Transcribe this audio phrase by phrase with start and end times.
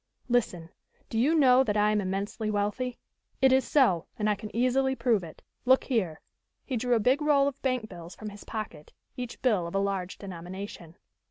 [0.29, 0.71] Listen,
[1.09, 2.97] do you know that I am immensely wealthy?
[3.39, 5.43] It is so, and I can easily prove it.
[5.63, 6.21] Look here."
[6.65, 9.77] He drew a big roll of bank bills from his pocket, each bill of a
[9.77, 10.97] large denomination.